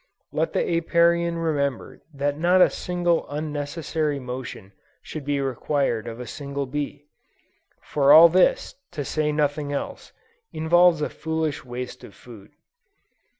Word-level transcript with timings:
Let 0.31 0.53
the 0.53 0.77
Apiarian 0.77 1.37
remember 1.37 2.01
that 2.11 2.35
not 2.35 2.59
a 2.59 2.71
single 2.71 3.29
unnecessary 3.29 4.17
motion 4.19 4.71
should 5.03 5.23
be 5.23 5.39
required 5.39 6.07
of 6.07 6.19
a 6.19 6.25
single 6.25 6.65
bee: 6.65 7.05
for 7.83 8.11
all 8.11 8.27
this, 8.27 8.73
to 8.93 9.05
say 9.05 9.31
nothing 9.31 9.71
else, 9.71 10.11
involves 10.51 11.03
a 11.03 11.09
foolish 11.11 11.63
waste 11.63 12.03
of 12.03 12.15
food. 12.15 12.49